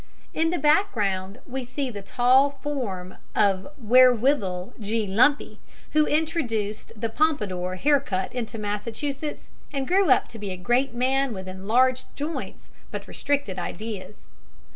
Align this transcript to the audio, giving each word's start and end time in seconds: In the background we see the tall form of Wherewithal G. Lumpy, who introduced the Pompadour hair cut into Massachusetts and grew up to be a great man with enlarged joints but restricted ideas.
In 0.33 0.49
the 0.49 0.57
background 0.57 1.41
we 1.45 1.63
see 1.63 1.91
the 1.91 2.01
tall 2.01 2.57
form 2.63 3.17
of 3.35 3.67
Wherewithal 3.77 4.73
G. 4.79 5.05
Lumpy, 5.05 5.59
who 5.91 6.07
introduced 6.07 6.91
the 6.99 7.07
Pompadour 7.07 7.75
hair 7.75 7.99
cut 7.99 8.33
into 8.33 8.57
Massachusetts 8.57 9.51
and 9.71 9.87
grew 9.87 10.09
up 10.09 10.27
to 10.29 10.39
be 10.39 10.49
a 10.49 10.57
great 10.57 10.95
man 10.95 11.33
with 11.35 11.47
enlarged 11.47 12.07
joints 12.15 12.67
but 12.89 13.07
restricted 13.07 13.59
ideas. 13.59 14.25